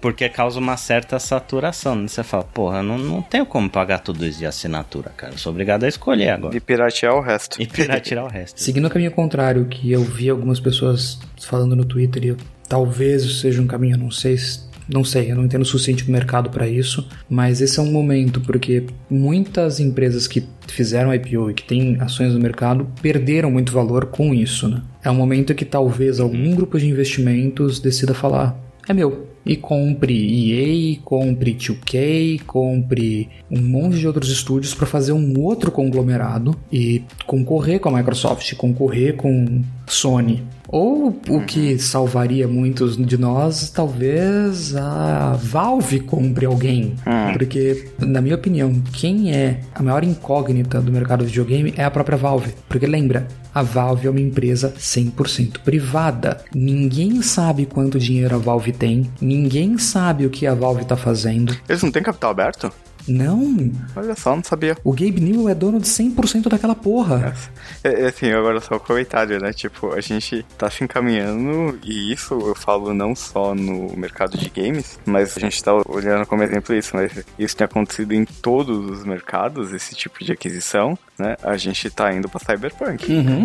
[0.00, 1.94] Porque causa uma certa saturação.
[1.94, 2.08] Né?
[2.08, 5.32] Você fala, porra, eu não, não tenho como pagar tudo isso de assinatura, cara.
[5.32, 6.54] Eu sou obrigado a escolher agora.
[6.54, 7.60] E piratear o resto.
[7.62, 8.60] E piratear o resto.
[8.60, 12.36] Seguindo o caminho contrário, que eu vi algumas pessoas falando no Twitter e eu,
[12.68, 15.66] talvez isso seja um caminho, eu não sei, se- não sei, eu não entendo o
[15.66, 21.14] suficiente do mercado para isso, mas esse é um momento porque muitas empresas que fizeram
[21.14, 24.82] IPO e que têm ações no mercado perderam muito valor com isso, né?
[25.02, 30.14] É um momento que talvez algum grupo de investimentos decida falar, é meu, e compre
[30.14, 37.02] EA, compre 2K, compre um monte de outros estúdios para fazer um outro conglomerado e
[37.26, 40.42] concorrer com a Microsoft, concorrer com Sony.
[40.68, 46.94] Ou o que salvaria muitos de nós, talvez a Valve compre alguém.
[47.32, 51.90] Porque, na minha opinião, quem é a maior incógnita do mercado de videogame é a
[51.90, 52.54] própria Valve.
[52.68, 56.44] Porque lembra, a Valve é uma empresa 100% privada.
[56.54, 61.56] Ninguém sabe quanto dinheiro a Valve tem, ninguém sabe o que a Valve tá fazendo.
[61.68, 62.72] Eles não têm capital aberto?
[63.06, 64.76] Não, Olha só, não sabia.
[64.82, 67.34] o Gabe Newell é dono de 100% daquela porra.
[67.82, 69.52] É, é assim, agora só um comentário, né?
[69.52, 74.48] Tipo, a gente tá se encaminhando, e isso eu falo não só no mercado de
[74.48, 78.90] games, mas a gente tá olhando como exemplo isso, mas isso tem acontecido em todos
[78.90, 81.36] os mercados, esse tipo de aquisição, né?
[81.42, 83.10] A gente tá indo pra Cyberpunk.
[83.12, 83.44] Uhum.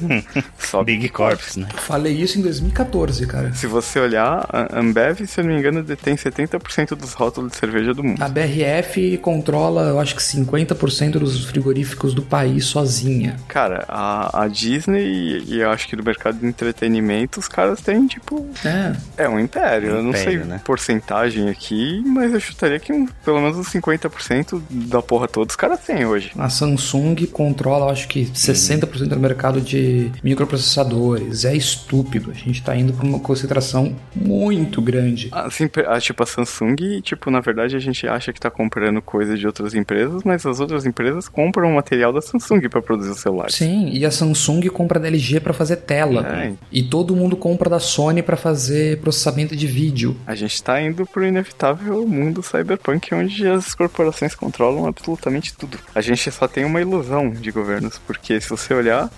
[0.58, 1.68] Só Big Corps, né?
[1.74, 3.52] Falei isso em 2014, cara.
[3.54, 7.58] Se você olhar, a Ambev, se eu não me engano, detém 70% dos rótulos de
[7.58, 8.22] cerveja do mundo.
[8.22, 13.36] A BRF controla, eu acho que 50% dos frigoríficos do país sozinha.
[13.48, 17.80] Cara, a, a Disney e, e eu acho que no mercado de entretenimento, os caras
[17.80, 18.96] têm, tipo, É.
[19.24, 20.60] É um império, eu não sei né?
[20.64, 25.56] porcentagem aqui, mas eu chutaria que um- pelo menos uns 50% da porra toda os
[25.56, 26.32] caras têm hoje.
[26.38, 31.44] A Samsung controla, eu acho que 60% do mercado de microprocessadores.
[31.44, 32.30] É estúpido.
[32.30, 35.28] A gente tá indo pra uma concentração muito grande.
[35.32, 35.68] Assim,
[36.00, 39.46] tipo, a Samsung, tipo, na verdade a gente acha que tá comprando comprando coisa de
[39.46, 43.50] outras empresas, mas as outras empresas compram material da Samsung para produzir o celular.
[43.50, 46.26] Sim, e a Samsung compra da LG para fazer tela.
[46.26, 46.52] É.
[46.72, 50.16] E todo mundo compra da Sony para fazer processamento de vídeo.
[50.26, 55.78] A gente tá indo pro inevitável mundo cyberpunk, onde as corporações controlam absolutamente tudo.
[55.94, 59.10] A gente só tem uma ilusão de governos, porque se você olhar,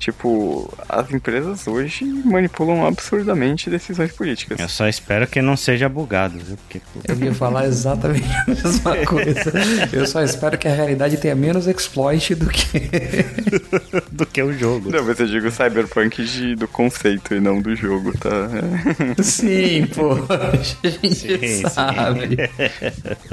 [0.00, 4.58] Tipo, as empresas hoje manipulam absurdamente decisões políticas.
[4.58, 6.56] Eu só espero que não seja bugado, viu?
[6.56, 6.80] Porque...
[7.06, 9.52] Eu ia falar exatamente a mesma coisa.
[9.92, 12.80] Eu só espero que a realidade tenha menos exploit do que.
[14.10, 14.90] do que o jogo.
[14.90, 18.48] Não, mas eu digo cyberpunk de, do conceito e não do jogo, tá?
[19.22, 20.12] Sim, pô.
[20.32, 22.36] A gente sim, sabe.
[22.36, 23.26] Sim.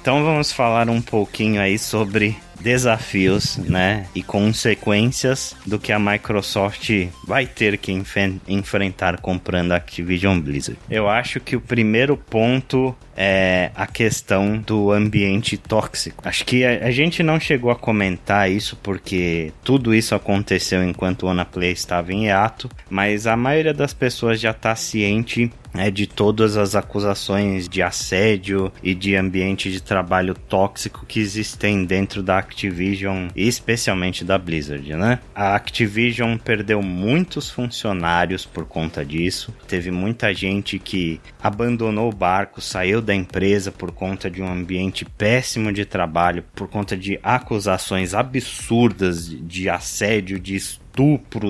[0.00, 6.90] então vamos falar um pouquinho aí sobre desafios, né, e consequências do que a Microsoft
[7.26, 10.78] vai ter que enf enfrentar comprando a Activision Blizzard.
[10.90, 16.22] Eu acho que o primeiro ponto é a questão do ambiente tóxico.
[16.26, 21.24] Acho que a, a, gente não chegou a comentar isso porque tudo isso aconteceu enquanto
[21.24, 26.06] o Onaplay estava em hiato, mas a maioria das pessoas já está ciente é, de
[26.06, 32.38] todas as acusações de assédio e de ambiente de trabalho tóxico que existem dentro da
[32.38, 35.18] Activision, especialmente da Blizzard, né?
[35.34, 39.54] A Activision perdeu muitos funcionários por conta disso.
[39.68, 45.04] Teve muita gente que abandonou o barco, saiu da empresa por conta de um ambiente
[45.04, 50.56] péssimo de trabalho, por conta de acusações absurdas de assédio, de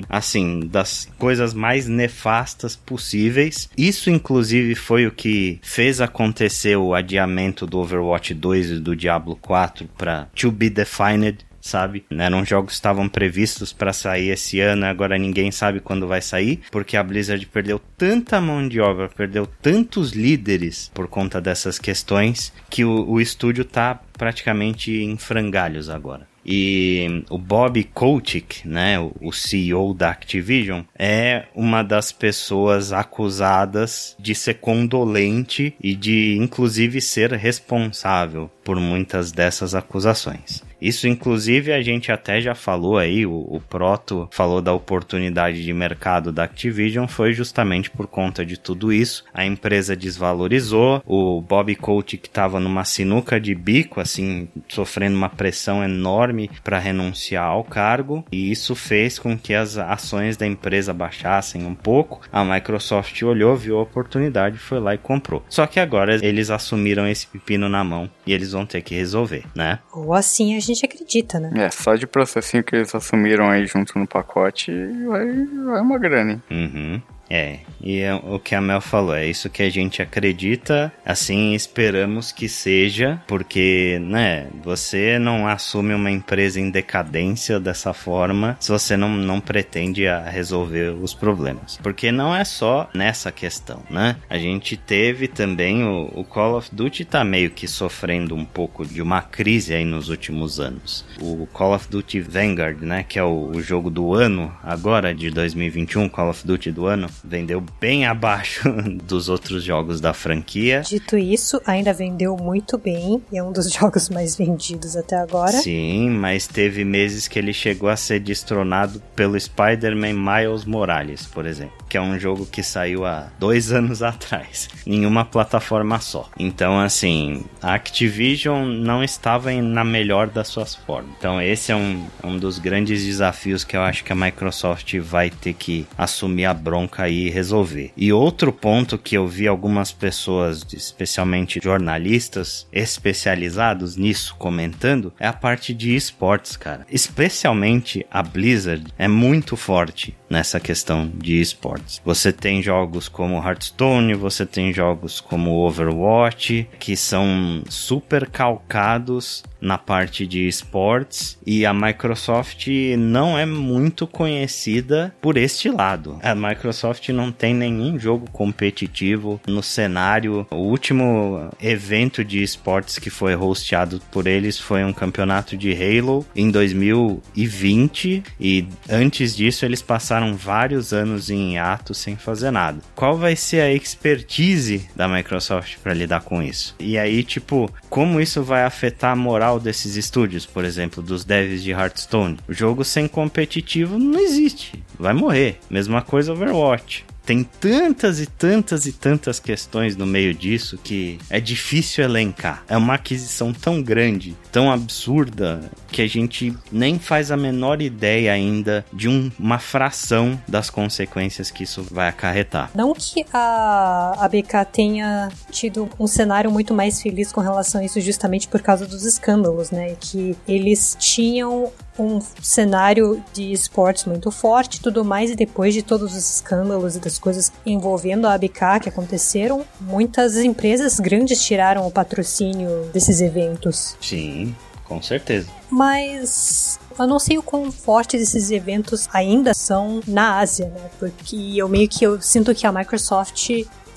[0.08, 3.68] assim, das coisas mais nefastas possíveis.
[3.76, 9.36] Isso, inclusive, foi o que fez acontecer o adiamento do Overwatch 2 e do Diablo
[9.36, 12.04] 4 para To Be Defined sabe?
[12.10, 16.60] Eram jogos que estavam previstos para sair esse ano, agora ninguém sabe quando vai sair,
[16.70, 22.52] porque a Blizzard perdeu tanta mão de obra, perdeu tantos líderes por conta dessas questões,
[22.68, 26.29] que o, o estúdio tá praticamente em frangalhos agora.
[26.52, 34.34] E o Bob Kotick, né, o CEO da Activision, é uma das pessoas acusadas de
[34.34, 40.68] ser condolente e de inclusive ser responsável por muitas dessas acusações.
[40.80, 45.72] Isso, inclusive, a gente até já falou aí, o, o, Proto falou da oportunidade de
[45.72, 49.24] mercado da Activision, foi justamente por conta de tudo isso.
[49.32, 55.28] A empresa desvalorizou, o Bob Coach que estava numa sinuca de bico, assim, sofrendo uma
[55.28, 60.94] pressão enorme para renunciar ao cargo, e isso fez com que as ações da empresa
[60.94, 62.20] baixassem um pouco.
[62.32, 65.44] A Microsoft olhou, viu a oportunidade, foi lá e comprou.
[65.48, 69.44] Só que agora eles assumiram esse pepino na mão e eles vão ter que resolver,
[69.54, 69.78] né?
[69.92, 71.66] Ou assim a gente gente acredita, né?
[71.66, 74.72] É, só de processinho que eles assumiram aí junto no pacote,
[75.06, 76.42] vai, vai uma grana.
[76.50, 77.00] Uhum.
[77.30, 81.54] É, e é o que a Mel falou, é isso que a gente acredita, assim
[81.54, 88.72] esperamos que seja, porque, né, você não assume uma empresa em decadência dessa forma se
[88.72, 91.78] você não, não pretende resolver os problemas.
[91.82, 94.16] Porque não é só nessa questão, né?
[94.28, 98.84] A gente teve também o, o Call of Duty tá meio que sofrendo um pouco
[98.84, 101.04] de uma crise aí nos últimos anos.
[101.20, 105.30] O Call of Duty Vanguard, né, que é o, o jogo do ano agora de
[105.30, 108.70] 2021, Call of Duty do ano, vendeu bem abaixo
[109.04, 110.82] dos outros jogos da franquia.
[110.86, 115.52] Dito isso, ainda vendeu muito bem e é um dos jogos mais vendidos até agora.
[115.52, 121.46] Sim, mas teve meses que ele chegou a ser destronado pelo Spider-Man Miles Morales, por
[121.46, 126.28] exemplo, que é um jogo que saiu há dois anos atrás, em uma plataforma só.
[126.38, 131.10] Então, assim, a Activision não estava na melhor das suas formas.
[131.18, 135.30] Então, esse é um, um dos grandes desafios que eu acho que a Microsoft vai
[135.30, 137.92] ter que assumir a bronca resolver.
[137.96, 145.32] E outro ponto que eu vi algumas pessoas, especialmente jornalistas especializados nisso, comentando, é a
[145.32, 146.86] parte de esportes, cara.
[146.90, 152.00] Especialmente a Blizzard é muito forte nessa questão de esportes.
[152.04, 159.76] Você tem jogos como Hearthstone, você tem jogos como Overwatch, que são super calcados na
[159.76, 162.66] parte de esportes e a Microsoft
[162.96, 166.18] não é muito conhecida por este lado.
[166.22, 170.46] A Microsoft não tem nenhum jogo competitivo no cenário.
[170.50, 176.24] O último evento de esportes que foi hosteado por eles foi um campeonato de Halo
[176.34, 182.80] em 2020 e antes disso eles passaram vários anos em ato sem fazer nada.
[182.94, 186.74] Qual vai ser a expertise da Microsoft para lidar com isso?
[186.78, 191.62] E aí, tipo, como isso vai afetar a moral desses estúdios, por exemplo, dos devs
[191.62, 192.38] de Hearthstone.
[192.48, 195.58] O jogo sem competitivo não existe, vai morrer.
[195.68, 197.04] Mesma coisa Overwatch.
[197.24, 202.64] tem tantas e tantas e tantas questões no meio disso que é difícil elencar.
[202.68, 205.60] É uma aquisição tão grande, tão absurda,
[205.90, 211.50] que a gente nem faz a menor ideia ainda de um, uma fração das consequências
[211.50, 212.70] que isso vai acarretar.
[212.74, 217.84] Não que a, a BK tenha tido um cenário muito mais feliz com relação a
[217.84, 219.96] isso justamente por causa dos escândalos, né?
[220.00, 225.82] Que eles tinham um cenário de esportes muito forte e tudo mais, e depois de
[225.82, 231.86] todos os escândalos e das coisas envolvendo a ABK que aconteceram, muitas empresas grandes tiraram
[231.86, 233.96] o patrocínio desses eventos.
[234.00, 234.54] Sim,
[234.90, 235.46] com certeza.
[235.70, 240.90] Mas eu não sei o quão fortes esses eventos ainda são na Ásia, né?
[240.98, 243.50] Porque eu meio que eu sinto que a Microsoft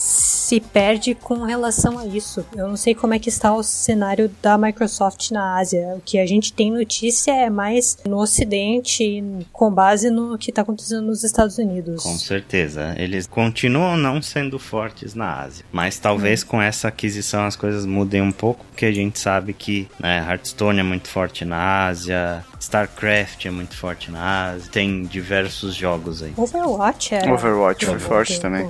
[0.03, 2.45] se perde com relação a isso.
[2.53, 5.93] Eu não sei como é que está o cenário da Microsoft na Ásia.
[5.95, 9.23] O que a gente tem notícia é mais no Ocidente,
[9.53, 12.03] com base no que está acontecendo nos Estados Unidos.
[12.03, 12.93] Com certeza.
[12.97, 15.63] Eles continuam não sendo fortes na Ásia.
[15.71, 16.47] Mas talvez hum.
[16.47, 20.81] com essa aquisição as coisas mudem um pouco, porque a gente sabe que né, Hearthstone
[20.81, 26.33] é muito forte na Ásia, StarCraft é muito forte na Ásia, tem diversos jogos aí.
[26.35, 27.31] Overwatch é.
[27.31, 28.69] Overwatch foi forte também.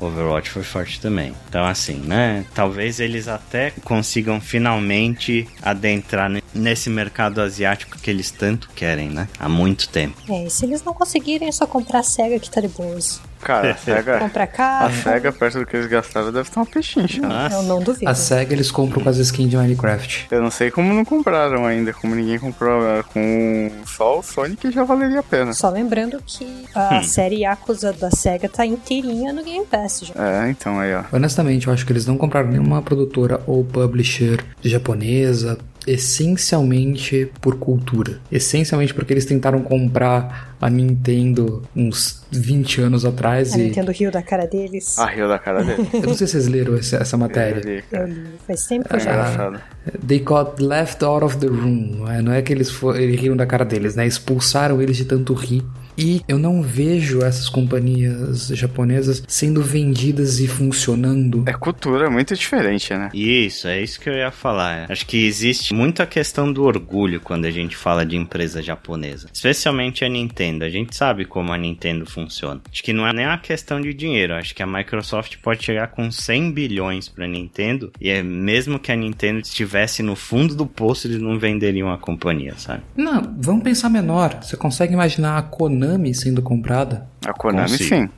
[0.00, 1.34] Overwatch foi forte também.
[1.48, 2.44] Então, assim, né?
[2.54, 9.28] Talvez eles até consigam finalmente adentrar nesse mercado asiático que eles tanto querem, né?
[9.38, 10.16] Há muito tempo.
[10.28, 13.20] É, e se eles não conseguirem, é só comprar a SEGA que tá de boas.
[13.40, 14.18] Cara, a SEGA.
[14.18, 14.86] Compra carro.
[14.86, 17.20] A SEGA, perto do que eles gastaram, deve estar uma pechincha.
[17.20, 17.48] Né?
[17.52, 18.10] Eu não duvido.
[18.10, 20.28] A SEGA eles compram com as skins de Minecraft.
[20.30, 24.70] Eu não sei como não compraram ainda, como ninguém comprou é, com só o Sonic
[24.70, 25.52] já valeria a pena.
[25.52, 27.02] Só lembrando que a hum.
[27.02, 30.14] série Yakuza da SEGA tá inteirinha no Game Pass já.
[30.16, 31.04] É, então aí, ó.
[31.12, 38.20] Honestamente, eu acho que eles não compraram nenhuma produtora ou publisher japonesa, essencialmente por cultura.
[38.30, 43.52] Essencialmente porque eles tentaram comprar a Nintendo uns 20 anos atrás.
[43.52, 43.64] A e...
[43.64, 44.98] Nintendo riu da cara deles.
[44.98, 45.92] Ah, riu da cara deles.
[45.92, 47.60] Eu não sei se vocês leram essa, essa matéria.
[47.60, 48.30] Eu li, eu li.
[48.46, 49.58] Faz tempo que eu já li.
[50.06, 51.96] They got left out of the room.
[51.98, 54.06] Não é, não é que eles, for, eles riram da cara deles, né?
[54.06, 55.62] Expulsaram eles de tanto rir
[55.96, 61.44] e eu não vejo essas companhias japonesas sendo vendidas e funcionando.
[61.46, 63.10] É cultura muito diferente, né?
[63.14, 64.90] Isso, é isso que eu ia falar.
[64.90, 69.28] Acho que existe muita questão do orgulho quando a gente fala de empresa japonesa.
[69.32, 70.64] Especialmente a Nintendo.
[70.64, 72.60] A gente sabe como a Nintendo funciona.
[72.70, 74.34] Acho que não é nem uma questão de dinheiro.
[74.34, 77.92] Acho que a Microsoft pode chegar com 100 bilhões pra Nintendo.
[78.00, 81.98] E é mesmo que a Nintendo estivesse no fundo do poço, eles não venderiam a
[81.98, 82.82] companhia, sabe?
[82.96, 84.38] Não, vamos pensar menor.
[84.42, 87.06] Você consegue imaginar a Konami Konami sendo comprada?
[87.26, 87.88] A Konami Consigo.
[87.88, 88.08] sim.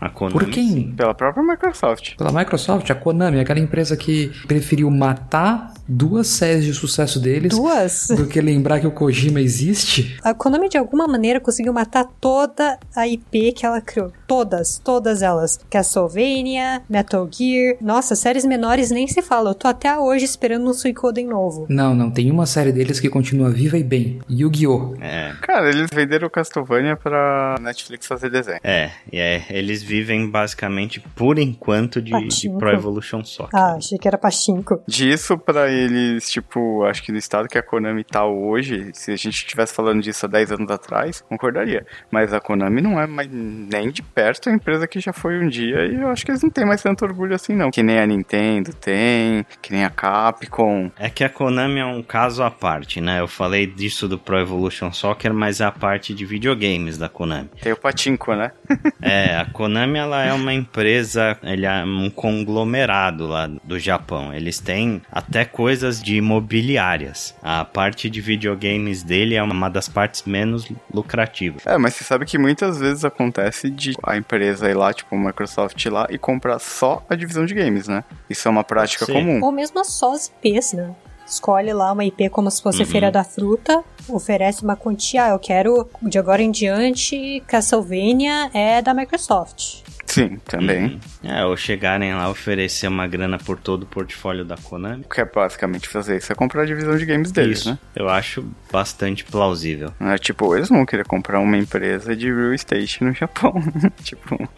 [0.00, 0.68] A Konami, Por quem?
[0.68, 0.94] Sim.
[0.96, 2.16] Pela própria Microsoft.
[2.16, 7.50] Pela Microsoft, a Konami, aquela empresa que preferiu matar duas séries de sucesso deles.
[7.56, 8.08] Duas?
[8.08, 10.16] Do que lembrar que o Kojima existe.
[10.22, 14.12] A Konami, de alguma maneira, conseguiu matar toda a IP que ela criou.
[14.26, 15.58] Todas, todas elas.
[15.70, 17.76] Castlevania, Metal Gear.
[17.80, 19.50] Nossa, séries menores nem se fala.
[19.50, 21.66] Eu tô até hoje esperando um Suicoden novo.
[21.68, 22.10] Não, não.
[22.10, 24.20] Tem uma série deles que continua viva e bem.
[24.30, 24.94] Yu-Gi-Oh!
[25.00, 25.32] É.
[25.40, 28.60] Cara, eles venderam Castlevania pra Netflix fazer desenho.
[28.62, 29.42] É, é.
[29.50, 33.58] Eles vivem basicamente, por enquanto, de, de Pro Evolution Soccer.
[33.58, 34.82] Ah, achei que era Pachinko.
[34.86, 39.16] Disso pra eles, tipo, acho que no estado que a Konami tá hoje, se a
[39.16, 41.86] gente estivesse falando disso há 10 anos atrás, concordaria.
[42.10, 45.48] Mas a Konami não é mais nem de perto a empresa que já foi um
[45.48, 47.70] dia e eu acho que eles não têm mais tanto orgulho assim, não.
[47.70, 50.90] Que nem a Nintendo tem, que nem a Capcom.
[50.98, 53.20] É que a Konami é um caso à parte, né?
[53.20, 57.48] Eu falei disso do Pro Evolution Soccer, mas é a parte de videogames da Konami.
[57.62, 58.52] Tem o Patinco, né?
[59.00, 64.32] é, a Konami ela é uma empresa, ele é um conglomerado lá do Japão.
[64.32, 67.34] Eles têm até coisas de imobiliárias.
[67.42, 71.66] A parte de videogames dele é uma das partes menos lucrativas.
[71.66, 75.18] É, mas você sabe que muitas vezes acontece de a empresa ir lá, tipo a
[75.18, 78.04] Microsoft ir lá e comprar só a divisão de games, né?
[78.28, 79.12] Isso é uma prática Sim.
[79.12, 79.40] comum.
[79.42, 80.94] Ou mesmo só as IPs, né?
[81.28, 82.86] Escolhe lá uma IP como se fosse uhum.
[82.86, 88.80] Feira da Fruta, oferece uma quantia, ah, eu quero de agora em diante Castlevania é
[88.80, 89.82] da Microsoft.
[90.08, 90.84] Sim, também.
[91.22, 91.30] Uhum.
[91.30, 95.04] É, ou chegarem lá oferecer uma grana por todo o portfólio da Konami.
[95.04, 97.70] O que é basicamente fazer isso é comprar a divisão de games deles, isso.
[97.70, 97.78] né?
[97.94, 99.92] Eu acho bastante plausível.
[100.00, 103.54] É tipo, eles vão querer comprar uma empresa de real estate no Japão.
[104.02, 104.48] tipo.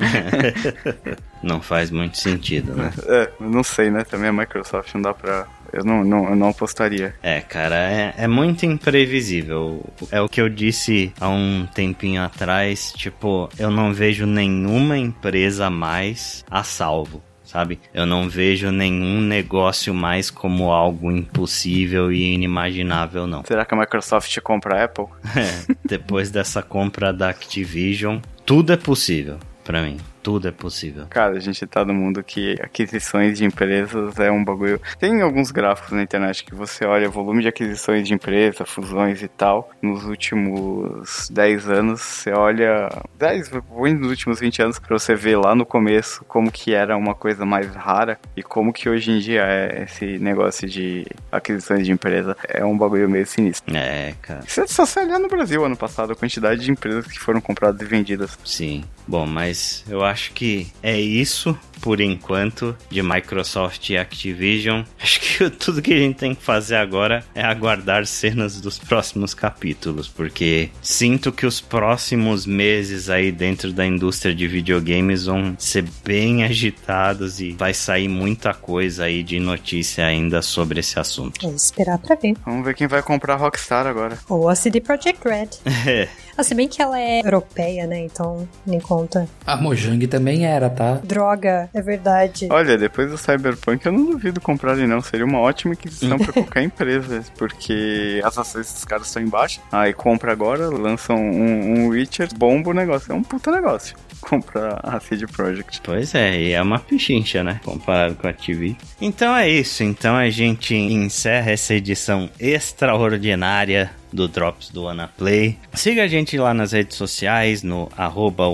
[1.43, 2.93] não faz muito sentido, né?
[3.07, 4.05] É, não sei, né?
[4.05, 7.15] Também a Microsoft não dá pra eu não, não, eu não apostaria.
[7.23, 9.85] É, cara, é, é muito imprevisível.
[10.11, 12.93] É o que eu disse há um tempinho atrás.
[12.97, 17.81] Tipo, eu não vejo nenhuma empresa mais a salvo sabe?
[17.93, 23.43] Eu não vejo nenhum negócio mais como algo impossível e inimaginável, não.
[23.45, 25.07] Será que a Microsoft compra a Apple?
[25.41, 29.97] É, depois dessa compra da Activision, tudo é possível para mim.
[30.23, 31.07] Tudo é possível.
[31.09, 34.81] Cara, a gente tá no mundo que aquisições de empresas é um bagulho.
[34.99, 39.29] Tem alguns gráficos na internet que você olha volume de aquisições de empresa, fusões e
[39.29, 39.71] tal.
[39.83, 42.89] Nos últimos 10 anos, você olha.
[43.19, 43.51] 10,
[43.99, 47.45] nos últimos 20 anos, pra você ver lá no começo como que era uma coisa
[47.45, 52.37] mais rara e como que hoje em dia é esse negócio de aquisições de empresa.
[52.49, 53.75] É um bagulho meio sinistro.
[53.77, 54.41] É, cara.
[54.45, 57.81] É só se olhar no Brasil ano passado, a quantidade de empresas que foram compradas
[57.81, 58.39] e vendidas.
[58.45, 58.85] Sim.
[59.11, 64.85] Bom, mas eu acho que é isso por enquanto de Microsoft e Activision.
[65.03, 69.35] Acho que tudo que a gente tem que fazer agora é aguardar cenas dos próximos
[69.35, 75.87] capítulos, porque sinto que os próximos meses aí dentro da indústria de videogames vão ser
[76.05, 81.45] bem agitados e vai sair muita coisa aí de notícia ainda sobre esse assunto.
[81.45, 82.37] É esperar pra ver.
[82.45, 84.19] Vamos ver quem vai comprar Rockstar agora.
[84.29, 85.49] Ou a CD Projekt Red.
[85.87, 86.09] É.
[86.41, 87.99] Ah, se bem que ela é europeia, né?
[87.99, 89.29] Então, nem conta.
[89.47, 90.95] A Mojang também era, tá?
[91.05, 92.49] Droga, é verdade.
[92.51, 95.03] Olha, depois do Cyberpunk eu não duvido comprarem não.
[95.03, 97.23] Seria uma ótima aquisição pra qualquer empresa.
[97.37, 99.61] Porque as ações dos caras estão embaixo.
[99.71, 103.13] Aí compra agora, lançam um, um Witcher, bomba o negócio.
[103.13, 103.95] É um puta negócio.
[104.31, 105.81] Compra a CD Projekt.
[105.83, 107.61] Pois é, e é uma pichincha, né?
[107.65, 108.77] Comparado com a TV.
[109.01, 109.83] Então é isso.
[109.83, 115.57] Então a gente encerra essa edição extraordinária do Drops do WannaPlay.
[115.73, 118.45] Siga a gente lá nas redes sociais, no arroba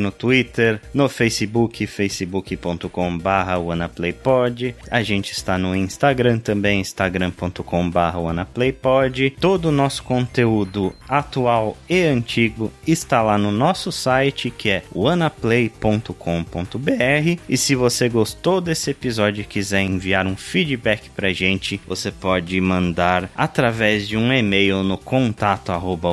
[0.00, 4.74] no Twitter, no Facebook, facebook.com barra WannaPlayPod.
[4.90, 9.30] A gente está no Instagram também, instagram.com barra WannaPlayPod.
[9.40, 17.40] Todo o nosso conteúdo atual e antigo está lá no nosso site, que é wannaplay.com.br.
[17.48, 22.60] E se você gostou desse episódio e quiser enviar um feedback pra gente, você pode
[22.60, 26.06] mandar através de um e-mail no contato arroba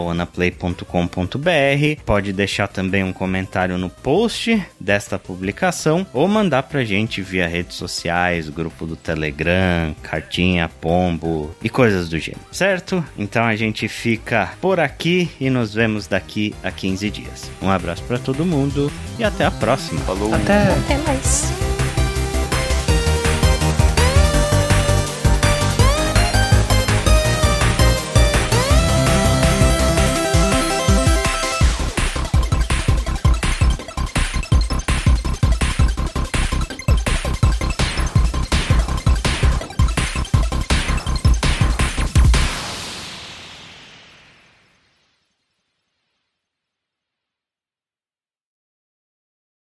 [2.06, 7.78] Pode deixar também um comentário no post desta publicação ou mandar pra gente via redes
[7.78, 13.04] sociais, grupo do Telegram, cartinha, pombo e coisas do gênero, certo?
[13.18, 17.52] Então a gente fica por aqui e nos vemos daqui a 15 dias.
[17.62, 20.00] Um abraço para todo mundo e até a próxima.
[20.02, 20.34] Falou.
[20.34, 20.68] Até.
[20.74, 21.63] Até mais.